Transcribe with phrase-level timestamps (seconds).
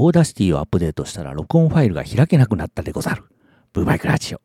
[0.00, 3.24] Audacity をアップデートしたら録音ファイルが開けなくなったでござる。
[3.72, 4.40] ブーバイクラジオ。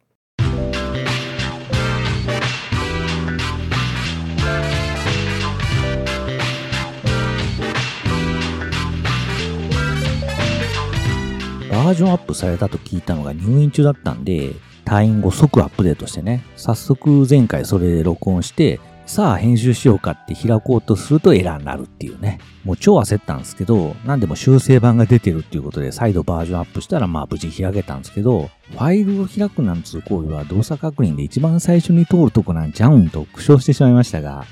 [11.70, 14.54] バージョンアップされたと聞いたのが入院中だったんで、
[14.86, 22.40] 退院後即アップデートしてね、早速前回それで録音して、さあ編集しようかって開こうとするとエラーになるっていうね。
[22.64, 34.46] もう超焦ったんですけど、なんでも修正版が出てるっていうことで再度バージョンアップしたらまあ無事開けたんですけど、ファイルを開くなんつう行為は動作確認で一番最初に通るとこなんちゃうんと苦笑してしまいましたが、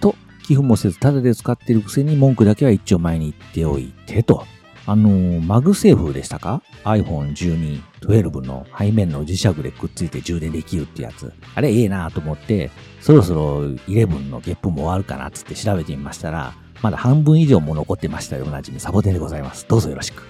[0.00, 0.14] と、
[0.46, 4.44] 寄付もせずただで使ってるくせに文句だけは一丁前に言っておいてと。
[4.86, 11.32] あの、 MagSafe でしたか ?iPhone12、12の背面の磁石でくっついて充電できるってやつ。
[11.54, 12.70] あれええなと思って、
[13.00, 18.44] そろそろ11のゲップも終わるかなっつって調べてみましたら、まだ半分以上も残ってましたよ。
[18.44, 19.66] おなじみサボテンでございます。
[19.66, 20.22] どうぞよろしく。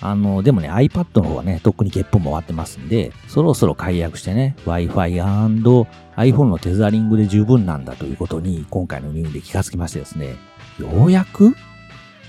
[0.00, 5.20] あの、でもね、iPad の方はね、とっくにゲップも終わってますんで、そろそろ解約してね、Wi-Fi&
[6.16, 10.36] iPhone のテザリングで十分なんだということに、今回の入院で気がつきましてですね、
[10.78, 11.56] ようやく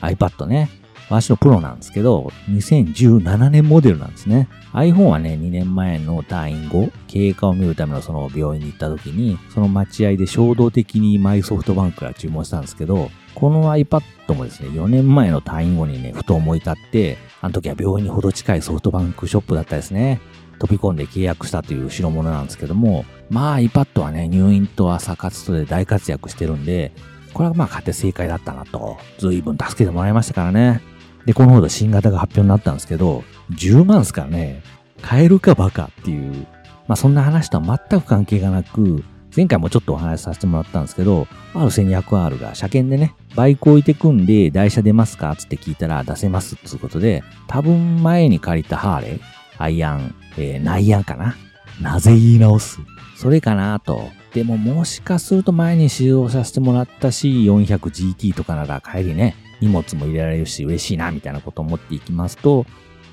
[0.02, 0.70] iPad ね、
[1.10, 4.48] 私のプロなんですけど、2017年モデルなんですね。
[4.74, 14.02] iPhone はね、2年前の退院後、経過を見るためのその病院に行った時に、その待合で衝動的にマイソフトバンクから注文したんですけど、この iPad
[14.36, 20.22] もですね、4年前の退院後にね、ふと思い立って、あの時は病院にほど近いソフトバンクショップだったですね。
[20.60, 26.92] 飛び込んで契約したという代物なんですけども、まあ iPad はね、入院と朝活とで大活躍してるんで、
[27.34, 30.82] これはまあ買って正解だったなと、随分助けてもらいましたからね。
[31.30, 34.64] で、このほど新型が発表になったんですけど、10万ですからね、
[35.04, 36.48] 買えるかバカっていう、
[36.88, 39.04] まあそんな話とは全く関係がなく、
[39.36, 49.20] 前回もちょっとお話しさせてもらったんですけど、R1200R が車検でね、バイク置いてくんで台車出ますかつって聞いたら出せますっていうことで、多分前に借りたハーレー、
[49.60, 51.36] アイアン、えー、ナイアンかな。
[51.80, 52.80] なぜ言い直す？
[53.16, 54.10] それかなと。
[54.34, 62.66] でももしかすると前に使用させてもらった C400GT とかなら帰りね、荷物も入れられるし嬉しいな、みたいなことを思っていきますと、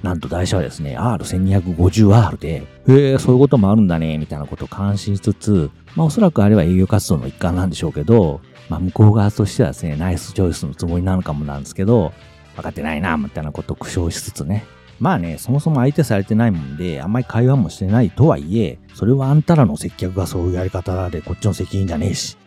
[0.02, 12.12] なんと台車はですね、R1250R で、へえ、そういうこともあるんだね、みたいなことを感心しつつ、まあおそらくあれは営業活動の一環なんでしょうけど、まあ向こう側としてはですね、ナイスチョイスのつもりなのかもなんですけど、
[12.56, 14.64] 分かってないな、みたいなことを苦笑しつつね。
[14.98, 22.38] まあね、そもそも相手されてないもんで、あんまり会話もしてないとはいえ、それはあんたらの接客がそういうやり方でこっちの責任じゃねえし、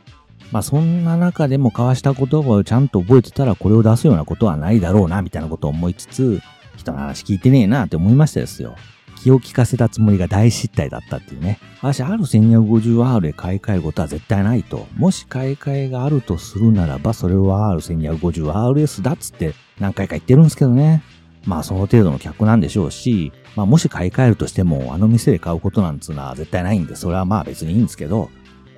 [0.51, 6.41] まあそんな中でも交わした言葉をちゃんと覚えてたらこれを出すようなことはないだろうな、みたいなことを思いつつ、
[6.77, 8.75] 人の話聞いてねえなって思いましたですよ。
[9.21, 11.59] 気を利かせたつもりが大失態だったっていうね。
[11.81, 14.87] 私、R1250R で買い替えることは絶対ないと。
[14.95, 21.03] もし買い替えがあるとするならば、それは R1250RS だっつって何回か言ってるんですけどね。
[21.45, 28.29] まあその程度の客なんでしょうし、まあもし買い替えるとしても、あの店で買うことなんつうのは絶対ないんで、それはまあ別にいいんですけど、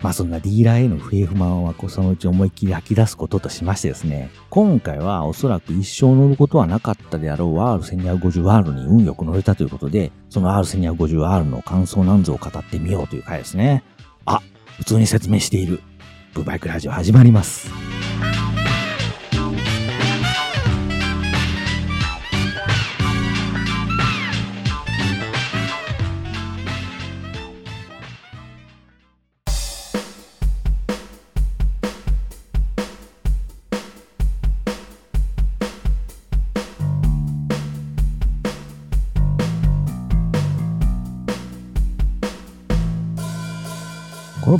[0.01, 13.83] まあそんなディーラーへの不平不満はそのうち思いっきり吐き出すこととしましてですね、今回はおそらく一生乗ることはなかったであろう R1250R に運よく乗れたということで、その R1250R の感想なんぞを語ってみようという回ですね。
[14.25, 14.41] あ、
[14.77, 15.81] 普通に説明している。
[16.33, 17.90] ブバイクラジオ始まります。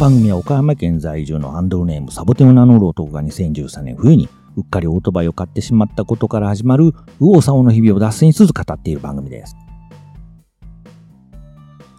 [0.02, 6.86] 番組は岡山県在住のハンドルネームサボテンを名乗る男が2013年冬にうっかりオートバイを買ってしまったことから始まる
[7.20, 9.56] 右往左往の日々を脱線しつつ語っている番組です。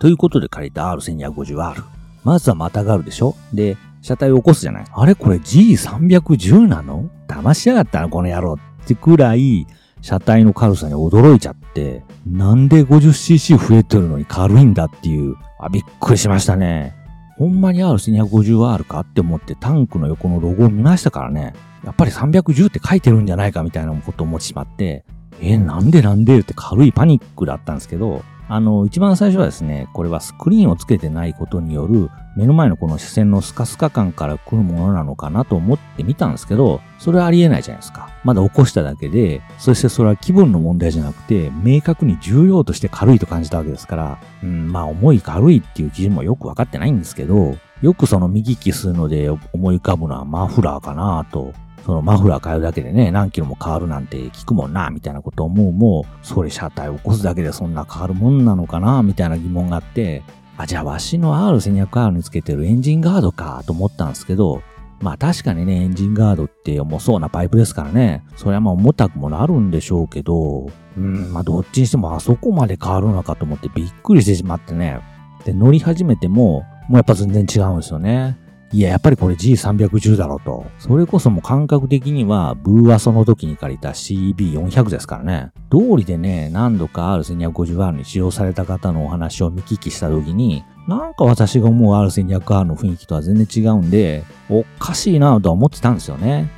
[0.01, 1.85] ということで借りた R1250R。
[2.25, 3.37] まずはまたがるでしょ？
[3.55, 4.85] で、車体を起こすじゃない？
[4.93, 7.09] あれこれ G310 なの？
[7.29, 9.65] 騙しやがったなこの野郎ってくらい
[10.01, 17.01] 車体の軽さに驚いちゃって、なんで 50cc 増えてるのに軽いんだっていう、あ、びっくりしましたね。
[17.37, 21.55] ほんまに RC250R かって思ってタンクの横のロゴを見ましたからね。
[21.85, 25.05] やっぱり310って書いてるんじゃないかみたいなことを思ってしまって、
[25.41, 38.11] えなんでなんでって軽いパニックだったんですけど、あの、一番最初はですね、これはスクリーンをつけてないことによる目の前のこの視線のスカスカ感から来るものなのかなと思ってみたんですけど、それはありえないじゃないですか。
[38.25, 51.55] まだ起こしただけで、そしてそれは気分の問題じゃなくて、明確に重量として軽いと感じたわけですから、うん、まあ重い軽いっていう基準もよくわかってないんですけど、よくその右利きするので思い浮かぶのはマフラーかなと
[51.85, 60.23] そのマフラー変えるだけでね、何キロも変わるなんて聞くもんな、みたいなことを思うも、それ車体を起こすだけでそんな変わるもんなのかな、みたいな疑問があって、
[60.57, 64.63] あ、じゃあわしの R1200R につけてるエンジンガードか、と思ったんですけど、
[65.01, 68.23] まあ確かにね、エンジンガードって重そうなパイプですからね。
[68.37, 75.01] それはまあ重たくもなるんでしょうけど、うん、まあどっちにしてもあそこまで変わるのかと思ってびっくりしてしまってね。
[75.45, 78.39] で、乗り始めても、もうやっぱ全然違うんですよね。
[78.73, 80.65] いや、やっぱりこれ G310 だろうと。
[80.79, 85.51] それこそもう感覚的には、ブーアソの時に借りた CB400 ですからね。
[85.71, 96.51] 通りでね、何度か R1250R に使用された方のお話を見聞きした時に、なんか私が思う R1200R の雰囲気とは全然違うんで、おかしいなとは思ってたんですよね。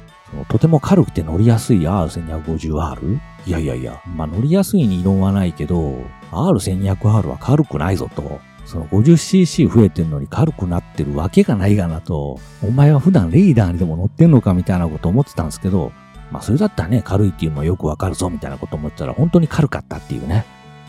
[0.48, 3.18] とても軽くて乗りやすい R1250R?
[3.46, 5.96] いやいやいや、まあ乗りやすいに異論はないけど、
[6.30, 8.40] R1200R は軽くないぞと。
[8.64, 15.92] その 50cc 増えてんのに軽くなってるわけがないがなと、お前は普段レーダーにでも乗ってんのかみたいなこと思ってたんですけど、
[16.30, 20.44] まあそれだったらね、軽いっていうのはよくわかるぞみたいなこと思ってたら本当に軽かったっていうね。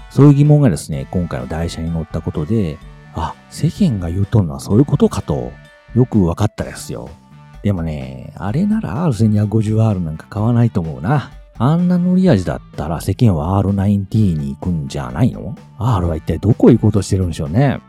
[0.10, 2.78] そういう疑問がですね、今回の台車に乗ったことで、
[3.14, 5.52] あ、世間が言うとんのはそういうことかと、
[5.94, 7.10] よくわかったですよ。
[7.64, 11.32] でもね、あれなら R1250R なんか買わないと思うな。
[11.58, 17.80] あんな乗り味だったら世間は R9T に行くんじゃないの ?R は一体どこ行こうとしてるんでしょうね。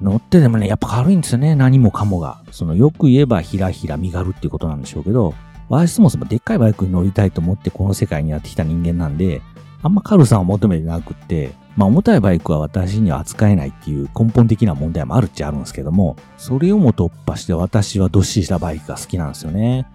[0.00, 1.54] 乗ってでもね、やっぱ軽いんですよね。
[1.54, 2.42] 何もかもが。
[2.50, 5.34] そのよく言えばひらひら身軽っていうことなんでしょうけど、
[5.68, 9.42] 私そもそもでっかいバイクに乗りたいと思ってこの世界にやってきた人間なんで、
[9.82, 19.86] あんま軽さを求めてなくって、まあ重たいバイクは私には扱えないっていう根本的な問題もあるっちゃあるんですけども、それをも突破して私はどっしりしたバイクが好きなんですよね。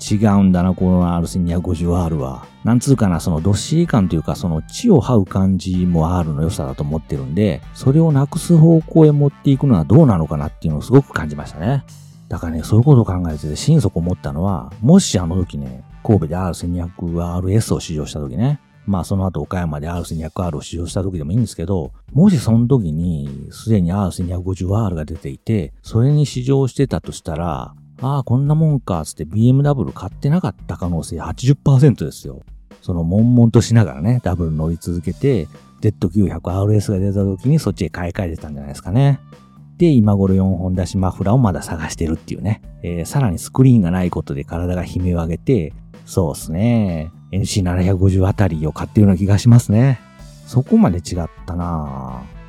[0.00, 2.46] 違うんだな、この R1250R は。
[2.64, 11.84] なんつうかな、そのどっしり感というか、その地を這う感じも R の良さだと思ってるんで、それをなくす方向へ持っていくのはどうなのかなっていうのをすごく感じましたね。
[12.28, 32.42] だからね、そういうことを考えてて、心底思ったのは、もしあの時ね、神戸で R1200RS を試乗した時ね、まあその後岡山で R1200R を使用した時でもいいんですけど、もしその時にすでに R1250R が出ていて、それに試乗してたとしたら、ああ、こんなもんか、つって BMW 買ってなかった可能性80%ですよ。
[32.80, 35.48] その悶々としながらね、ダブル乗り続けて、
[35.82, 39.20] Z900RS が出た時にそっちへ買い替えてたんじゃないですかね。
[39.78, 42.62] で、今頃4本出しマフラーをまだ探してるっていうね。
[42.82, 45.72] えー、さらにスクリーンがないことで体が悲鳴を上げて、
[46.04, 47.10] そうっすね。
[47.32, 50.00] NC750 あたりを買ってるような気がしますね。
[50.46, 52.39] そこまで違ったなぁ。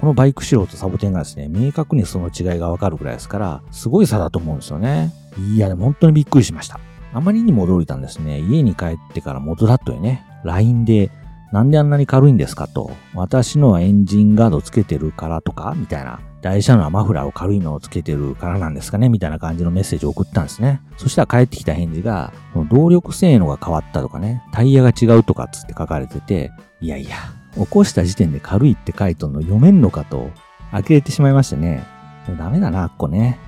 [0.00, 5.12] このバイク素人サボテンがですね、明確にその違いがわかるくらいですから、すごい差だと思うんですよね。
[5.54, 6.80] いや、でも本当にびっくりしました。
[7.12, 8.40] あまりにも驚いたんですね。
[8.40, 11.10] 家に帰ってから元だとね、LINE で、
[11.52, 12.92] なんであんなに軽いんですかと。
[13.14, 16.20] 私のはエンジンガードつけてるからとかみたいな。
[16.40, 20.80] 台車のはマフラーを軽いのをつけてるからなんですかねみたいな感じのメッセージを送ったんですね。
[20.96, 22.32] そしたら帰ってきた返事が、
[22.70, 26.50] 動力性能が変わったとかね、タイヤが違うとかつって書かれてて、
[26.80, 27.16] いやいや、
[27.54, 30.30] 起こした時点で軽いって書いとんの読めんのかと、
[30.72, 31.84] 呆れてしまいましてね。
[32.28, 33.38] もうダメだな、あっこね。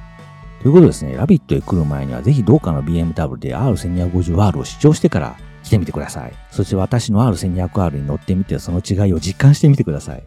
[0.63, 6.33] ということですね、ラビットへ来る前にはぜひどうかの BMW で R1250R を試乗してから来てみてください。
[6.51, 10.25] そして私の R1200R に乗ってみてその違いを実感してみてください。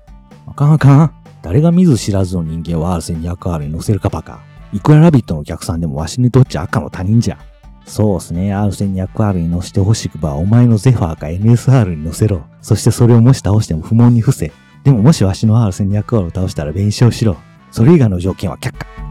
[0.48, 1.14] あかんあかん。
[1.42, 4.42] 誰が見ず知らずの人間を R1200R に乗せるかバカ。
[4.74, 7.38] いくらラビットのお客さんでもわしにとっちゃ赤の他人じゃ。
[7.86, 8.56] そうですね。
[8.56, 12.44] R1200R に乗せてほしくば、お前のゼファーか NSR に乗せろ。
[12.62, 14.52] そしてそれをもし倒しても不問に伏せ。
[14.84, 17.38] でももしわしの R1200R を倒したら弁償しろ。
[17.72, 19.05] それ以外の条件は却下。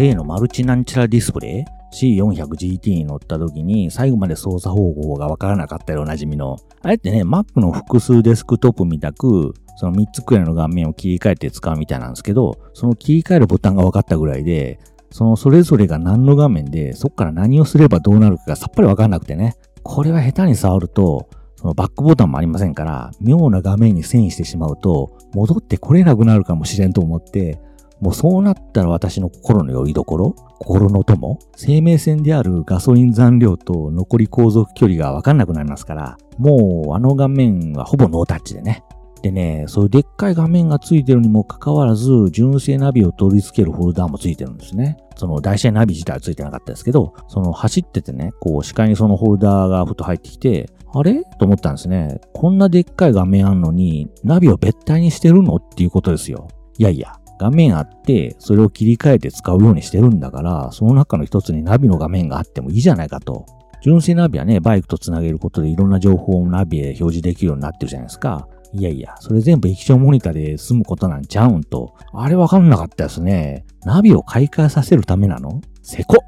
[0.00, 6.56] 例のマルチなんちゃらディスプレイ？C400GT に乗った時に最後まで操作方法がわからなかったよおなじみの。
[6.80, 14.78] あれってね、Mac の複数デスクトップみたく、その3つくらいの画面を切り替えて使うみたいなんですけど、その切り替えるボタンが分かったぐらいで、
[15.10, 19.56] そのそれぞれが何の画面で、そっから何をすればどうなるかがさっぱり分かんなくてね。
[19.82, 27.60] これは下手に触ると、そのバックボタンもありませんから、妙な画面に遷移してしまうと、戻ってこれなくなるかもしれんと思って、
[28.00, 30.34] もうそうなったら私の心の拠り所？
[30.58, 31.38] 心の友？
[31.56, 38.82] 生命線であるガソリン残量と残り航続距離がわかんなくなりますから、もうあの画面はほぼノータッチでね。
[39.22, 44.96] でね、そういうでっかい画面がついてるにもかかわらず、純正ナビを取り付けるホルダーもついてるんですね。
[45.16, 51.22] その台車ナビ自体はついてなかったですけど、その走っててね、こう視界にそのホルダーがふと入ってきて、あれ？
[51.38, 52.18] と思ったんですね。
[52.32, 55.56] こんなでっかい画面あんのに、ナビを別体にしてるの？
[55.56, 56.48] っていうことですよ。
[56.78, 63.46] いやいや、画面あって、それを切り替えて使うようにしてるんだから、その中の一つにナビの画面があってもいいじゃないかと。
[63.82, 68.46] 純正ナビはね、バイクとつなげることでいろんな情報をナビへ表示できるようになってるじゃないですか。
[68.74, 71.94] いやいや、それ全部液晶モニターで済むことなんちゃうんと。
[72.12, 73.64] あれわかんなかったですね。
[73.86, 75.62] ナビを買い替えさせるためなの？
[75.82, 76.18] せこ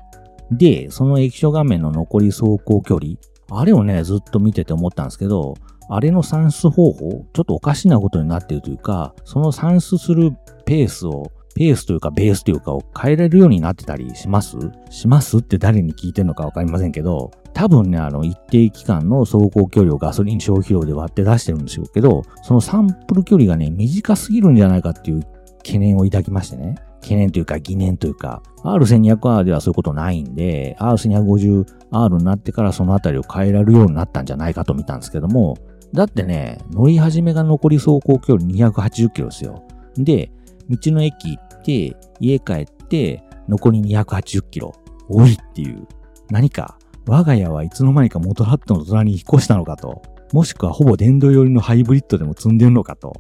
[0.51, 3.17] で、その液晶画面の残り走行距離。
[3.51, 5.55] あれをね、ずっと見てて思ったんですけど、
[5.91, 10.33] あれの算出方法、ちょっとおかしなことになってるというか、その算出する
[10.65, 14.57] ペースを、ペースというかベースというかを変えられるようになってたりします？
[14.89, 25.23] しますって誰に聞いてるのかわかりませんけど、多分ね、あの、一定期間の走行距離をガソリン消費量で割って出してるんでしょうけど、そのサンプル距離がね、短すぎるんじゃないかっていう
[25.59, 26.77] 懸念を抱きましてね。
[27.03, 35.59] 懸念というか疑念というか、R1200R ではそういうことないんで、R1250R になってからそのあたりを変えられるようになったんじゃないかと見たんですけども、
[35.93, 39.63] だってね、乗り始めが残り走行距離280キロですよ。
[39.97, 40.31] で、
[40.77, 44.73] 道の駅行って、家帰って、残り280キロ。
[45.09, 45.87] 多いっていう。
[46.31, 50.03] 何か、我が家はいつの間にかモトラットの隣に引っ越したのかと。
[50.33, 53.13] もしくはほぼ電動寄りのハイブリッドでも積んでるのかと。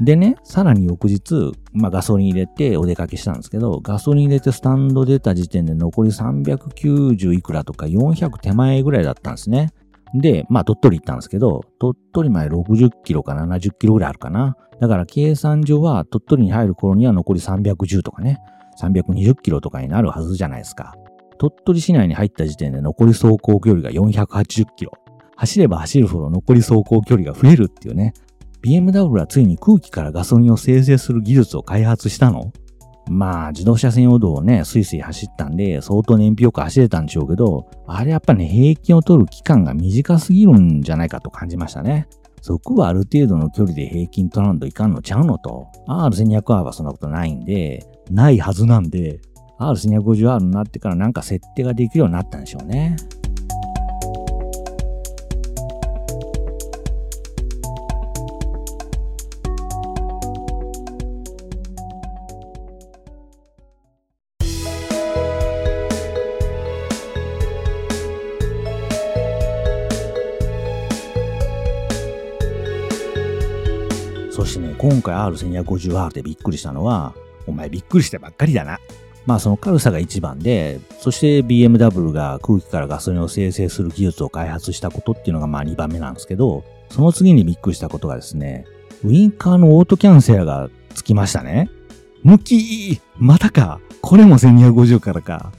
[0.00, 9.72] でね、さらに翌日、まあガソリン入れてお出かけしたんですけど、ガソリン入れてスタンド出た時点で残り390いくらとか400手前ぐらいだったんですね。
[10.14, 14.56] で、まあ鳥取行ったんですけど、鳥取前60キロか70キロぐらいあるかな。
[14.80, 18.38] だから計算上は鳥取に入る頃には残り310とかね、
[18.80, 20.94] 320キロとかになるはずじゃないですか。
[21.38, 24.92] 鳥取市内に入った時点で残り走行距離が480キロ。
[25.36, 28.14] 走れば走るほど残り走行距離が増えるっていうね。
[28.62, 32.52] BMW はついに空気からガソリンを生成する技術を開発したの？
[33.08, 42.08] まあ、自動車専用道をね、スイスイ走ったんで、相当燃費よく走れたんでしょうけど、あれやっぱね、平均を取る期間が短すぎるんじゃないかと感じましたね。
[42.40, 45.66] そこはある程度の距離で平均取らんといかんのちゃうのと。
[45.88, 49.20] R1200R はそんなことないんで、ないはずなんで、
[49.58, 52.96] R1250R になってからなんか設定ができるようになったんでしょうね。
[75.04, 77.14] 回 R1250R でびっくりしたのは、
[77.46, 78.78] お前びっくりしてばっかりだな。
[79.26, 88.66] まあその軽さが一番で、そして BMW が空気からガソリンを生成する技術を開発したことっていうのがまあ2番目なんですけど、その次にびっくりしたことがですね、
[89.04, 91.70] ウインカーのオートキャンセラーがつきましたね。
[92.22, 95.52] 向きまたかこれも1250からか。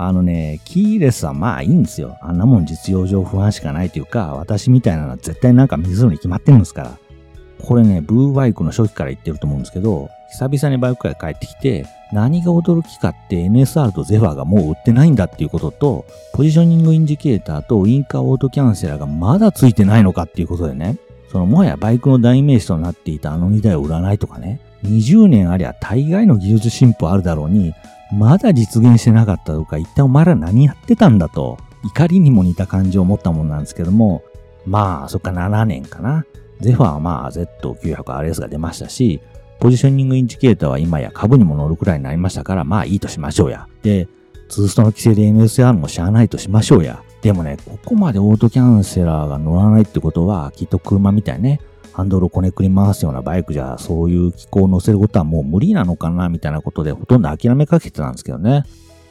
[0.00, 2.16] あのね、キーレスはまあいいんですよ。
[2.22, 6.98] あんなもん実用上不安しかないというか、私みたいなのは絶対なんか水るに決まってるんですから。
[7.62, 20.98] これね、ブーバイクの初期から言ってると思うんですけど、久々にバイクから帰ってきて、何が驚きかって NSR とゼファーがもう売ってないんだっていうことと、ポジショニングインジケーターとウインカーオートキャンセラーがまだついてないのかっていうことでね、
[21.30, 27.74] そのもはやバイクの代名詞となっていたあの2台を売らないとかね、20年ありゃ大概の技術進歩あるだろうに、
[28.12, 34.22] まだ実現してなかったとか、一体お前ら何やってたんだと、怒りにも似た感じを持ったもんなんですけども、
[34.66, 36.24] まあ、そっか7年かな。
[36.60, 39.20] ゼファーはまあ Z900RS が出ましたし、
[39.60, 43.66] ポジショニングインジケーターは今や株にも乗るくらいになりましたから、まあいいとしましょうや。
[43.82, 44.08] で、
[44.48, 47.02] ツーストの規制で MSR もしゃあないとしましょうや。
[47.22, 51.60] でもね、ここまでオートキャンセラーが乗らないってことは、きっと車みたいね、
[51.92, 58.62] ハンドルをこねくり回すようなバイクじゃ、そういう機構を乗せることはもう無理なのかな、みたいなことで、ほとんど諦めかけてたんですけどね。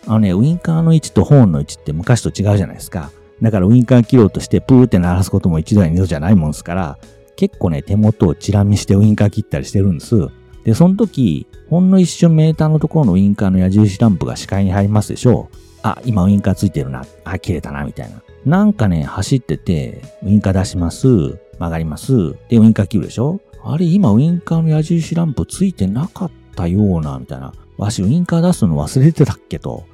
[0.06, 3.12] あのね、ウインカーの位置とホーンの位置って昔と違うじゃないですか。
[3.42, 6.98] だからウインカー切ろうとしてプーって鳴らすことも一度や二度じゃないもんですから、
[7.38, 10.27] 結構ね、手元をチラ見してウインカー切ったりしてるんです。
[10.65, 15.58] で、その時、ほんの一瞬メーターのところのウインカーの矢印ランプが視界に入りますでしょう。
[15.84, 17.06] あ、今ウインカーついてるな。
[17.24, 18.22] あ、切れたな、みたいな。
[18.46, 21.08] なんかね、走ってて、ウインカー出します。
[21.08, 22.34] 曲がります。
[22.50, 27.53] で、ウインカー切るでしょあれ、今ウインカーの矢印ランプついてなかったような、みたいな。
[27.77, 29.86] わし、ウインカー出すの忘れてたっけと。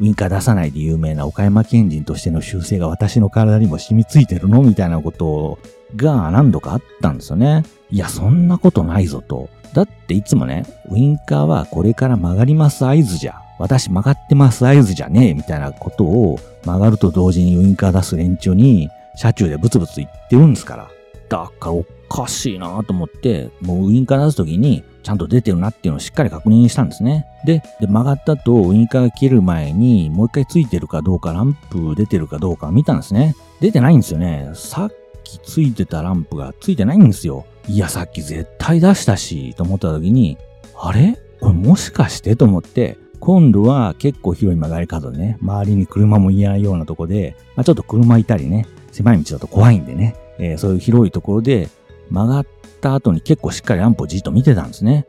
[0.00, 4.62] ウインカー出さないで有名な岡山県人としての習性が私の体にも染みついてるの？
[4.62, 5.58] みたいなことを
[5.96, 7.64] が何度かあったんですよね。
[7.90, 9.48] いや、そんなことないぞと。
[9.74, 13.40] だっていつもね、ウインカーはこれから曲がります合図じゃ。
[13.58, 20.88] 私曲がってます合図じゃねえ、みたいなことを曲がると同時にウインカー出す連中に車中でブツブツ言ってるんですから。
[21.28, 27.26] だからおかしいなと思って、もうウインカー出すときにちゃんと出てるなっていうのをしっかり確認したんですね。
[27.44, 33.34] で、で曲がったとウインカーが切る前にもう一回ついてるかどうか、ランプ出てるかどうか見たんですね。
[33.60, 34.50] 出てないんですよね。
[34.54, 34.92] さっ
[35.28, 37.44] きついてたランプがついてないんですよ。
[37.68, 40.38] いや、さっき絶対出したし、と思った時に、
[40.74, 41.18] あれ？
[41.40, 42.34] これもしかして？
[42.34, 51.68] と思って、今度は結構広い曲がり角でね、周りに車もいないようなとこで、まあ、ちょっと車いたりね、狭い道だと怖いんでね、えー、そういう広いところで
[52.10, 52.46] 曲がっ
[52.80, 55.06] た後に結構しっかりランプをじっと見てたんですね。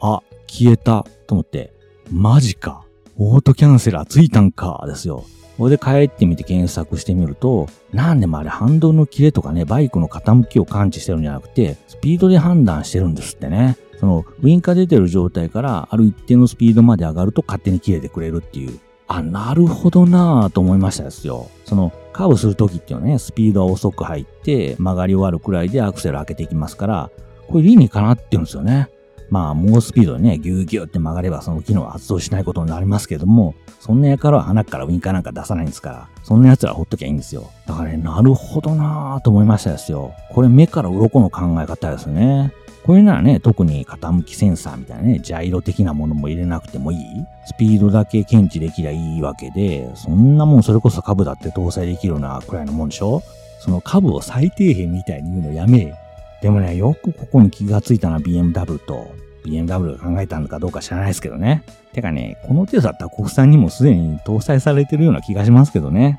[0.00, 1.72] あ、消えたと思って、
[2.10, 2.84] マジか。
[3.18, 5.24] オートキャンセラーついたんかですよ。
[5.60, 13.76] これで帰ってみて検索してみると、なんでもあれハンドルの切れとかね、バイクの傾きを感知してるんじゃなくて、スピードで判断してるんですってね。
[13.98, 18.80] その、ウィンカー出てる状態からある一定のスピードまで上がると勝手に切れてくれるっていう。
[19.06, 21.50] あ、なるほどなぁと思いましたですよ。
[21.66, 27.10] その、カーブするときっていうのはね、スピードは遅く入って曲がり終わるくらいでアクセル開けていきますから、
[27.48, 28.88] これ理にかなってるんですよね。
[29.30, 37.50] まあ、猛スピードでね、ギューギューって曲がればその機能は発動しないことになりますけども、そんなやからは鼻からウィンカーなんか出さないんですから、そんな奴らほっときゃいいんですよ。
[37.66, 40.12] だからね、なるほどなぁと思いましたですよ。
[40.32, 42.52] これ目から鱗の考え方ですね。
[42.84, 46.98] これならね、特に傾きセンサーみたいなね、ジャイロ的なものも入れなくてもいい
[47.46, 53.22] スピードだけ検知できりゃいいわけで、そんなもんそれこそ株だって搭載できるようなくらいのもんでしょ？
[53.60, 55.94] その株を最低限みたいに言うのやめ
[56.42, 59.12] でもね、よくここに気がついたのは BMW と、
[59.44, 61.62] BMW が考えたのかどうか知らないですけどね。
[61.92, 66.18] てかね、この程度だったら国産にもすでに搭載されてるような気がしますけどね。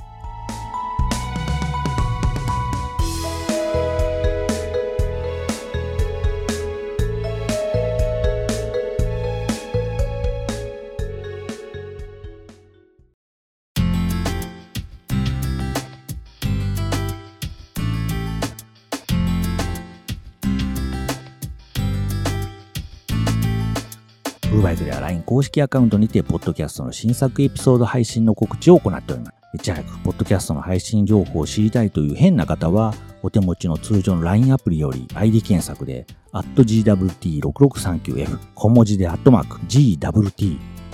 [24.52, 29.38] ブーバイクでは LINE 公式アカウントにて、ポッドキャストの新作エピソード配信の告知を行っております。
[29.54, 32.94] いち早く、ポッドキャストの配信情報を知りたいという変な方は、
[33.24, 39.58] お手持ちの通常の LINE アプリより ID 検索で、GWT6639F、小文字でアットマーク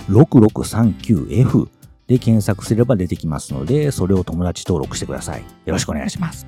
[0.08, 1.68] GWT6639F
[2.06, 5.40] で検索すれば出てきますので、それを友達登録してください。
[5.40, 6.46] よろしくお願いします。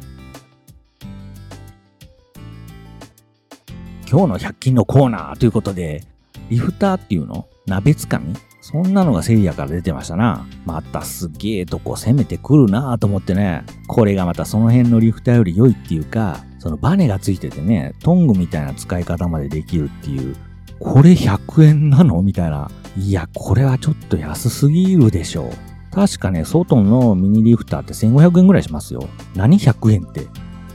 [4.09, 6.05] 今日の100均のコーナーということで、
[6.51, 7.49] リフターっていうの？
[7.67, 8.35] 鍋つかみ？
[8.61, 10.47] そんなのがセリアから出てましたな。
[10.67, 13.65] またすげえとこ攻めてくるなぁと思ってね。
[13.89, 20.37] これがまたその辺のリフターより良いっていうか、そのバネがついててね、トングみたいな使い方までできるっていう。
[20.79, 22.21] これ100円なの？
[22.21, 22.71] みたいな。
[22.97, 25.51] いや、これはちょっと安すぎるでしょう。
[25.93, 29.09] 確かね、外のミニリフターって1500円ぐらいしますよ。
[29.35, 30.27] 何100円って。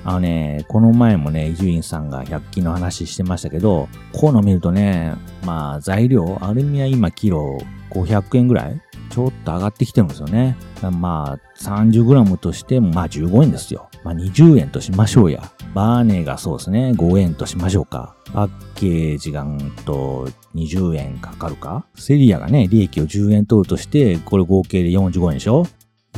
[0.08, 7.58] あのね、この前もね、伊集院さんが100均の話してましたけど、こうの見るとね、まあ材料、アルミは今キロ
[7.90, 10.58] 500円ぐらいちょっと上がってきてるんですよね。
[10.92, 13.90] まあ 30g としてまあ15円ですよ。
[14.04, 15.52] まあ20円としましょうや。
[15.74, 18.16] バーネがそうですね、5円としましょうか。
[18.32, 25.66] パッケージがんと20円かかるかセリアがね、利益を10円取るとして、これ合計で45円でしょ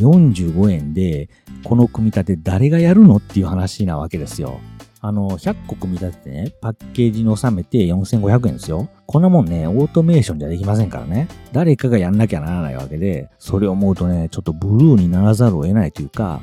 [0.01, 1.29] 45円で、
[1.63, 4.59] この組み立て誰がやるのっていう話なわけですよ。
[4.99, 8.89] あの、100個組み立ててね、パッケージに収めて4500円ですよ。
[9.05, 11.27] こんなもんね、オートメーションじゃできませんからね。
[11.51, 16.41] 誰かがやんなきゃならないわけで、それを思うとね、ちょっとブルーにならざるを得ないというか、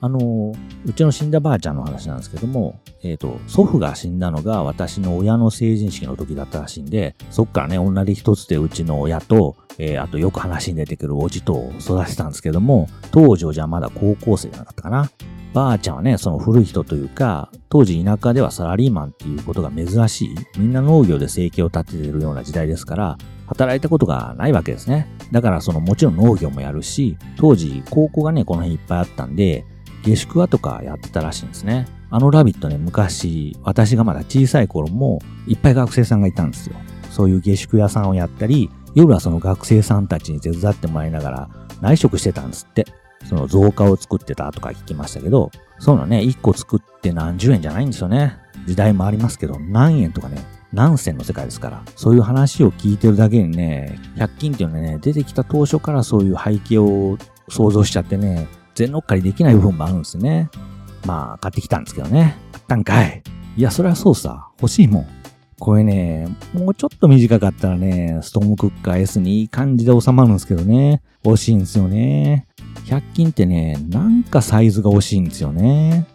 [0.00, 0.52] あの、
[0.84, 15.10] うちの死んだばあちゃんの話なんですけども、えっ、ー、と、祖父が死んだのが私の親の成人式の時だったらしいんで、そっからね、同じ一つでうちの親と、えー、あとよく話に出てくるおじと育てたんですけども、当時じゃまだ高校生じゃなかったかな。
[15.52, 25.06] ばあちゃんはね、その古い人というか、当時田舎ではサラリーマンっていうことが珍しい、みんな農業で生計を立ててるような時代ですから、働いたことがないわけですね。
[25.30, 29.64] だからそのもちろん農業もやるし、当時高校がね、この辺いっぱいあったんで、
[30.02, 31.86] 下宿屋とかやってたらしいんですね。
[32.14, 36.76] あのラビットね、昔、私がまだ小さい頃も、いっぱい学生さんがいたんですよ。
[37.10, 41.48] そういう下宿屋さんをやったり、夜はその学生さんたちに手伝ってもらいながら
[41.80, 42.86] 内職してたんですって。
[43.24, 45.50] その増加を作ってたとか聞きましたけど、
[45.80, 48.36] そうなね、1個作って何十円じゃないんですよね。
[48.68, 50.38] 時代もありますけど、何円とかね、
[50.72, 58.46] 何銭の世界ですから、そういう話を聞いてるだけにね、100均っていうのはね、出てきた当初からそういう背景を想像しちゃってね、
[58.76, 60.48] 全乗っかりできない部分もあるんですね。
[61.04, 62.36] まあ、買ってきたんですけどね。
[62.52, 63.22] 買ったんかい。
[63.56, 64.48] いや、それはそうさ。
[64.60, 65.06] 欲しいもん。
[65.58, 71.00] これね、もうちょっと短かったらね、ストームクッカー S にいい感じで収まるんですけどね。
[71.22, 72.46] 惜しいんですよね。
[72.86, 76.06] 100均ってね、なんかサイズが惜しいんですよね。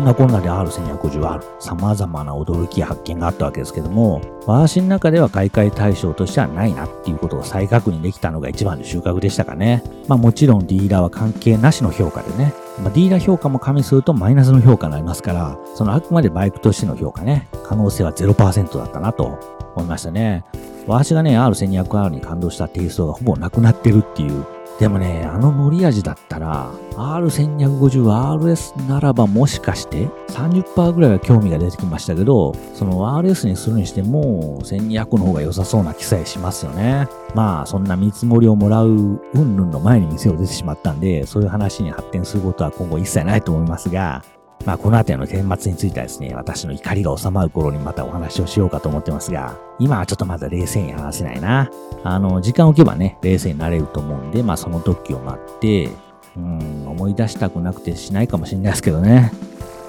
[0.00, 9.82] んなこんなで R1250R、様々な驚きや発見があったわけですけども、私の中では買い替え対象としてはないなっていうことを再確認できたのが一番の収穫でしたかね。
[10.08, 19.38] まあもちろんディーラーは関係なしの評価でね、まあ、ディーラー評価も加味するとマイナスの評価になりますから、そのあくまでバイクとしての評価ね、可能性は0%だったなと
[19.76, 20.44] 思いましたね。
[20.86, 24.44] 私がね、R1200R に感動したテイストがほぼなくなってるっていう
[24.80, 37.08] でもね、あの乗り味だったら、R1250RS ならばもしかして30%ぐらいは興味が出てきましたけど、その RS にするにしても1200の方が良さそうな気さえしますよね。
[37.34, 44.24] まあ、そんな見積もりをもらううんぬんの前に店を出てしまったんで、そういう話に発展することは今後一切ないと思いますが、
[44.66, 51.70] まあ、この辺りの顛末についてはですね、私の怒りが収まる頃にまたお話をしようかと思ってますが、今はちょっとまだ冷静に話せないな。
[52.04, 55.90] あの、時間を置けばね、冷静になれると思うんで、まあ、その時を待って、
[56.36, 59.32] うん、思い出したくなくてしないかもしれないですけどね。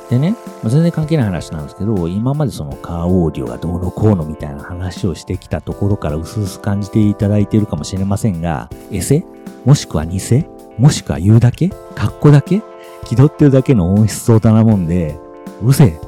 [0.10, 0.31] でね、
[0.63, 9.23] まあ、全然関係ない話なんですけど、今までそのカーオーディオがどうのこうのみたいな話をしてきたところから薄々感じていただいているかもしれませんが、エセ？
[9.63, 10.19] もしくは偽？
[10.77, 11.69] もしくは言うだけ？
[11.95, 12.62] 格好だけ？
[13.06, 15.20] 気取ってるだけの音質相談なもんで、
[15.62, 16.00] うるせえ。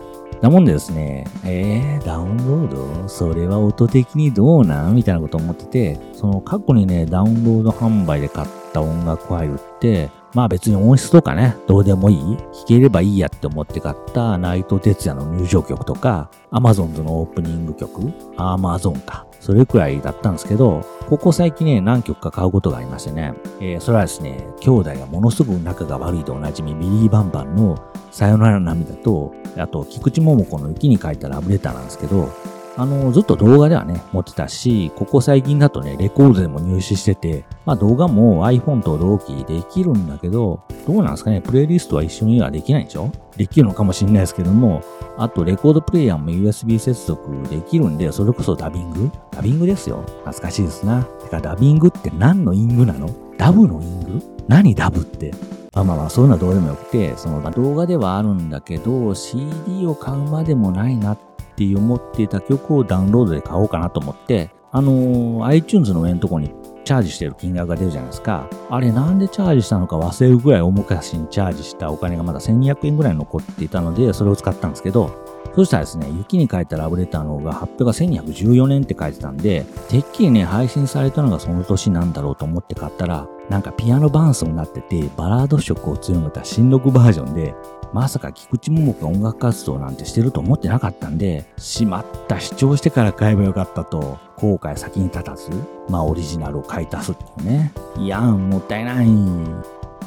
[0.42, 3.08] なもんでですね、えー、ダウンロード？
[3.08, 4.96] それは音的にどうなん？
[4.96, 12.18] みたいなこと思ってて、その過去にね、ダウンロード販売で買った音楽ファイルって、まあ別に音質とかね、どうでもいい？
[12.38, 19.26] 弾ければいいやって思って買ったナイト哲也の入場曲とか、アマゾンズのオープニング曲、アーマーゾーンか。
[19.44, 27.78] それくらいだったんですけど、ここ最近ね、何曲か買うことがありましてね、えー、それはですね、兄弟がものすごく仲が悪いとおなじみ、ビリー・バンバンの
[28.10, 32.30] さよなら涙と、あと、菊池桃子の雪に書いたラブレターなんですけど、
[32.76, 43.12] あの、ずっと動画ではね、持ってたし、ここ最近だとね、レコードでも入手してて、まあ動画も iPhone と同期できるんだけど、どうなんですかね、プレイリストは一緒にはできないんでしょ？
[43.38, 44.82] できるのかもしれないですけども、
[45.18, 50.04] あとレコードプレイヤーも USB 接続できるんで、それこそダビングダビングですよ。
[50.26, 51.04] 懐かしいですな。
[51.04, 53.08] てかダビングって何のイングなの？
[53.38, 55.32] ダブのイング何ダブって？
[55.76, 66.52] まあまあまあ、そういうのはどうでもよくて、その、まあ、動画ではあるんだけど、CD を買うまでもないなってって思ってた曲をダウンロードで買おうかなと思って、あの、iTunes の上のとこに
[66.84, 68.50] チャージしてる金額が出るじゃないですか。
[68.70, 75.24] あれなんでチャージしたのか忘れるぐらい大昔にチャージしたお金がまだ1200円ぐらい残っていたので、それを使ったんですけど、
[75.56, 87.54] そしたらですね、雪に書いたラブレターの方が発表が1214年って書いてたんで、てっきりね、配信されたのがその年なんだろうと思って買ったら、なんかピアノ伴奏になってて、バラード色を強めた新録バージョンで、
[87.94, 95.52] まさか菊池桃子が音楽活動なんてしてると思ってなかったんで、しまった、視聴してから買えばよかったと、後悔先に立たず、
[95.88, 97.72] まあオリジナルを買い足すっていうね。
[97.98, 99.08] いやん、もったいない。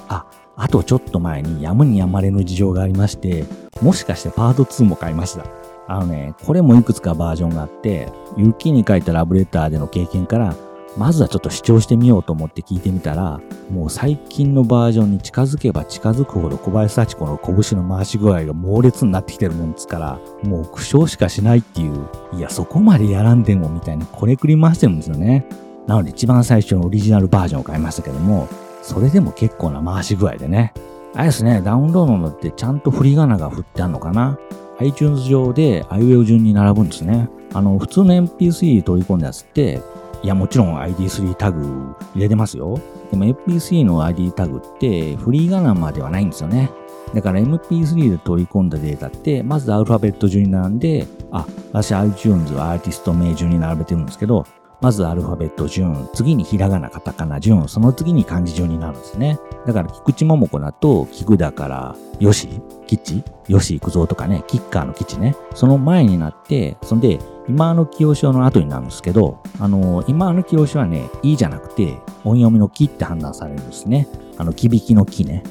[0.09, 3.44] あ、あとちょっと前にやむにやまれぬ事情がありまして、
[3.81, 5.44] もしかしてパート2も買いました。
[5.88, 10.57] あのね、これもいくつかバージョンがあって、雪に書いたラブレターでの経験から、
[10.96, 25.46] まずはちょっと視聴してみようと思って聞いてみたら、もう最近のバージョンに近づけば近づくほど小林幸子の拳の回し具合が猛烈になってきてるもんですから、もう苦笑しかしないっていう、いや、そこまでやらんでもみたいなこれくり回してるんですよね。
[25.87, 28.48] なので一番最初のオリジナルバージョンを買いましたけども、
[28.82, 30.72] それでも結構な回し具合でね。
[31.14, 34.38] あれですね、ダウンロードのってちゃんと振り仮名が振ってあるのかな
[34.78, 37.28] ?iTunes 上で iWeb 順に並ぶんですね。
[37.52, 39.80] あの、普通の MP3 取り込んだやつって、
[40.22, 42.81] いや、もちろん ID3 タグ入れてますよ。
[43.11, 46.70] でも MP3 の ID タグってフリーガナまではないんですよね。
[47.14, 54.44] だから MP3 で取り込んだデータって、まずアルファベット順に並んで、あ、私 iTunes はアーティスト名順に並べてるんですけど、
[54.81, 59.38] まずアルファベット順、次にひらがな、カタカナ順、その次に漢字順になるんですね。
[59.66, 65.35] だから菊池桃子だと、菊だから、よし、吉よし行くぞとかね、キッカーの吉ね。
[65.55, 74.09] その前になって、そんで、今の清志の後になるんですけど、あの、今の清志はね、いいじゃなくて、音読みの木って判断されるんですね。
[74.37, 75.42] あの、きびきの木ね。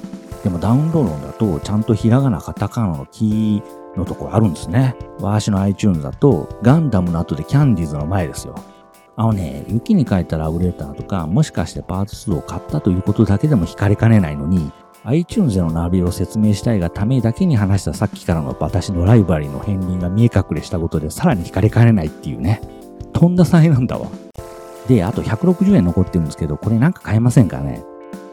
[0.43, 3.63] でもダウンロードだと、ちゃんとひらがな、カタカナの木
[3.95, 4.95] のとこあるんですね。
[5.21, 8.55] 私の iTunes だと、ガンダムの後でキャンディーズの前ですよ。
[9.15, 14.71] あのね、雪に書いたラブレターとか、もしかしてパーツ2を買ったということだけでも惹かれかねないのに、
[15.05, 22.61] iTunes でのナビを説明したいがためだけに話したさっきからの私のライバリーの片鱗が見え隠れしたことでさらに惹かれかねないっていうね。
[23.13, 24.09] とんだ才なんだわ。
[24.87, 27.83] で、あと160円残ってるんですけど、これなんか買えませんかね？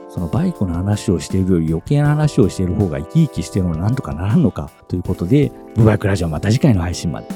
[0.08, 4.70] そのバイクの話をしているより余計な話をしている方が生き生きしてるのなんとかならんのか？
[4.88, 7.28] ということで、ブバイクラジオまた次回の配信まで。